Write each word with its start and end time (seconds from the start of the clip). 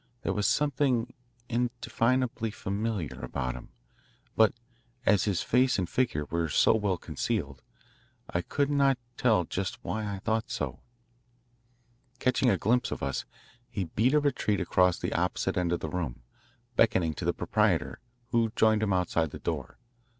There 0.23 0.33
was 0.33 0.47
something 0.47 1.13
indefinably 1.47 2.49
familiar 2.49 3.19
about 3.21 3.53
him, 3.53 3.69
but 4.35 4.51
as 5.05 5.25
his 5.25 5.43
face 5.43 5.77
and 5.77 5.87
figure 5.87 6.25
were 6.25 6.49
so 6.49 6.73
well 6.73 6.97
concealed, 6.97 7.61
I 8.27 8.41
could 8.41 8.71
not 8.71 8.97
tell 9.15 9.43
just 9.43 9.77
why 9.83 10.11
I 10.11 10.17
thought 10.17 10.49
so. 10.49 10.79
Catching 12.17 12.49
a 12.49 12.57
glimpse 12.57 12.89
of 12.89 13.03
us, 13.03 13.25
he 13.69 13.83
beat 13.83 14.15
a 14.15 14.19
retreat 14.19 14.59
across 14.59 14.97
the 14.97 15.13
opposite 15.13 15.55
end 15.55 15.71
of 15.71 15.81
the 15.81 15.87
room, 15.89 16.23
beckoning 16.75 17.13
to 17.13 17.25
the 17.25 17.31
proprietor, 17.31 17.99
who 18.31 18.51
joined 18.55 18.81
him 18.81 18.93
outside 18.93 19.29
the 19.29 19.37
door. 19.37 19.77